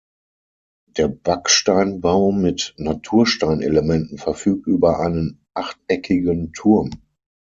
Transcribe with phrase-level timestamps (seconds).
[0.87, 6.89] Der Backsteinbau mit Naturstein-Elementen verfügt über einen achteckigen Turm.